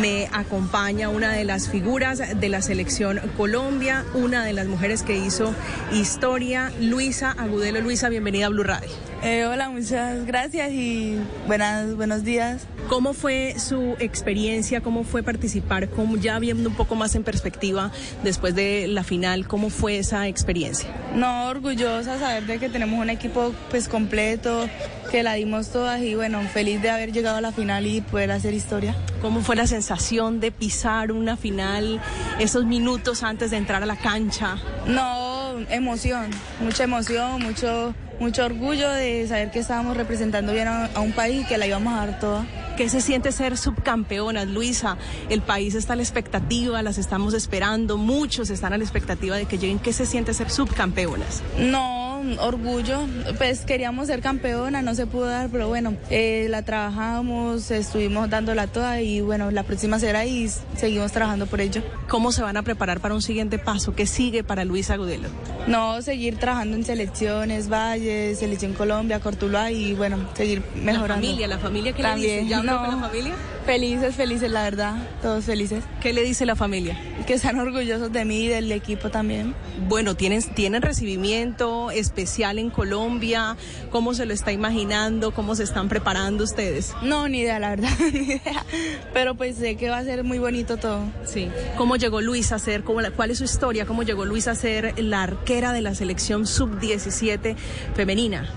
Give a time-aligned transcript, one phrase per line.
[0.00, 5.16] Me acompaña una de las figuras de la selección Colombia, una de las mujeres que
[5.16, 5.54] hizo
[5.92, 7.80] historia, Luisa Agudelo.
[7.80, 8.90] Luisa, bienvenida a Blue Radio.
[9.22, 12.66] Eh, hola, muchas gracias y buenas, buenos días.
[12.88, 14.82] ¿Cómo fue su experiencia?
[14.82, 15.88] ¿Cómo fue participar?
[15.88, 17.90] ¿Cómo, ya viendo un poco más en perspectiva
[18.22, 20.90] después de la final, ¿cómo fue esa experiencia?
[21.14, 24.68] No, orgullosa saber de que tenemos un equipo pues completo,
[25.14, 28.32] que la dimos todas y bueno, feliz de haber llegado a la final y poder
[28.32, 28.96] hacer historia.
[29.22, 32.00] ¿Cómo fue la sensación de pisar una final,
[32.40, 34.56] esos minutos antes de entrar a la cancha?
[34.88, 41.00] No, emoción, mucha emoción, mucho, mucho orgullo de saber que estábamos representando bien a, a
[41.00, 42.44] un país y que la íbamos a dar toda.
[42.76, 44.96] ¿Qué se siente ser subcampeonas, Luisa?
[45.30, 49.46] El país está a la expectativa, las estamos esperando, muchos están a la expectativa de
[49.46, 49.78] que lleguen.
[49.78, 51.44] ¿Qué se siente ser subcampeonas?
[51.56, 52.03] No,
[52.38, 53.06] orgullo.
[53.38, 58.66] Pues queríamos ser campeona, no se pudo dar, pero bueno, eh, la trabajamos, estuvimos dándola
[58.66, 61.82] toda y bueno, la próxima será y seguimos trabajando por ello.
[62.08, 63.94] ¿Cómo se van a preparar para un siguiente paso?
[63.94, 65.28] ¿Qué sigue para Luisa Agudelo?
[65.66, 71.08] No, seguir trabajando en selecciones, Valle, Selección Colombia, Cortuluá y bueno, seguir mejorando.
[71.08, 72.78] La familia, la familia que le dice, ¿ya no.
[72.78, 73.34] con la familia?
[73.64, 75.82] Felices, felices, la verdad, todos felices.
[76.02, 76.98] ¿Qué le dice la familia?
[77.26, 79.54] Que están orgullosos de mí y del equipo también.
[79.88, 83.56] Bueno, tienen, tienen recibimiento especial en Colombia.
[83.90, 85.32] ¿Cómo se lo está imaginando?
[85.32, 86.92] ¿Cómo se están preparando ustedes?
[87.02, 88.64] No, ni idea, la verdad, ni idea.
[89.12, 91.00] Pero pues sé que va a ser muy bonito todo.
[91.26, 91.50] Sí.
[91.76, 92.84] ¿Cómo llegó Luisa a ser?
[92.84, 93.84] Cómo la- ¿Cuál es su historia?
[93.84, 97.56] ¿Cómo llegó Luisa a ser la arquera de la selección sub-17
[97.96, 98.48] femenina?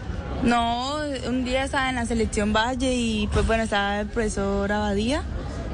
[0.43, 5.23] No, un día estaba en la selección Valle y pues bueno, estaba el profesor Abadía.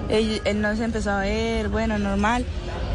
[0.09, 2.45] Él, él nos empezó a ver, bueno, normal.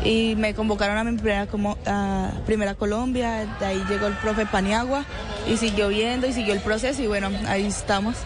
[0.04, 4.46] Y me convocaron a mi primera, como, a primera Colombia, de ahí llegó el profe
[4.46, 5.04] Paniagua
[5.50, 8.16] y siguió viendo y siguió el proceso y bueno, ahí estamos.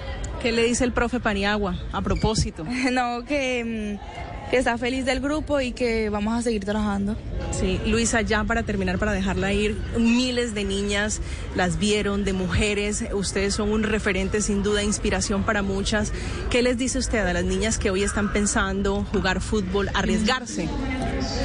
[0.43, 2.65] ¿Qué le dice el profe Paniagua a propósito?
[2.93, 7.17] No, que, mm, que está feliz del grupo y que vamos a seguir trabajando.
[7.53, 11.21] Sí, Luisa, ya para terminar, para dejarla ir, miles de niñas
[11.55, 16.13] las vieron, de mujeres, ustedes son un referente sin duda, inspiración para muchas.
[16.51, 20.69] ¿Qué les dice usted a las niñas que hoy están pensando jugar fútbol, arriesgarse?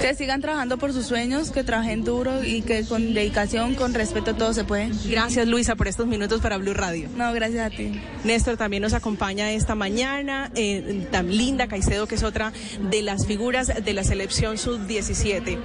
[0.02, 4.36] Que sigan trabajando por sus sueños, que trabajen duro y que con dedicación, con respeto
[4.36, 4.90] todo se puede.
[5.06, 7.10] Gracias Luisa por estos minutos para Blue Radio.
[7.16, 8.00] No, gracias a ti.
[8.24, 12.52] Néstor también nos acompaña esta mañana, eh, tan Linda Caicedo, que es otra
[12.90, 15.58] de las figuras de la selección sub-17.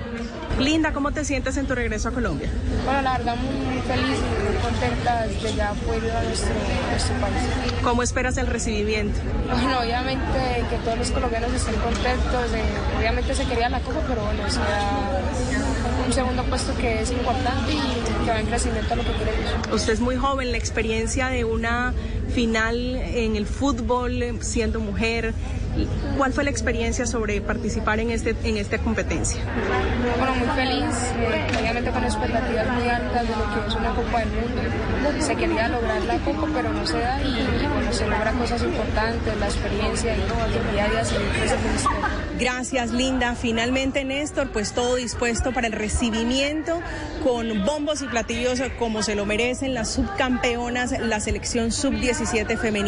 [0.58, 2.48] Linda, ¿cómo te sientes en tu regreso a Colombia?
[2.84, 6.90] Bueno, la verdad muy feliz y muy contenta de ya poder ir a nuestro, a
[6.90, 7.72] nuestro país.
[7.82, 9.18] ¿Cómo esperas el recibimiento?
[9.50, 14.24] Bueno, obviamente que todos los colombianos estén contentos, de- obviamente se quería la copa, pero
[14.24, 15.20] bueno, será
[16.06, 19.72] un segundo puesto que es importante y que va en crecimiento a lo que queremos.
[19.72, 21.94] Usted es muy joven, la experiencia de una
[22.34, 25.34] final en el fútbol eh, siendo mujer.
[26.16, 29.40] ¿Cuál fue la experiencia sobre participar en, este, en esta competencia?
[30.18, 34.18] Bueno, muy feliz, eh, obviamente con expectativas muy altas de lo que es una Copa
[34.20, 34.62] del Mundo.
[35.20, 38.62] Se quería lograr la Copa, pero no se da y, y bueno, se logra cosas
[38.62, 42.38] importantes, la experiencia y el día a.
[42.38, 43.34] Gracias, Linda.
[43.34, 46.80] Finalmente, Néstor, pues todo dispuesto para el recibimiento
[47.22, 52.82] con bombos y platillos como se lo merecen las subcampeonas, la selección sub-17 femenina.